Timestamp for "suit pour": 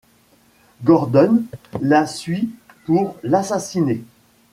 2.07-3.17